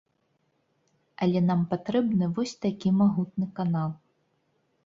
Але 1.25 1.39
нам 1.49 1.61
патрэбны 1.73 2.31
вось 2.39 2.57
такі 2.65 2.95
магутны 3.01 3.47
канал. 3.61 3.89